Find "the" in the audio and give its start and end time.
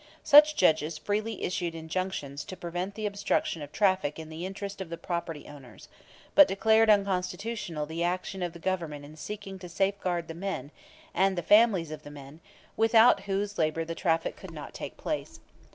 2.95-3.05, 4.29-4.47, 4.89-4.97, 7.85-8.03, 8.53-8.57, 10.27-10.33, 11.37-11.43, 12.01-12.09, 13.85-13.93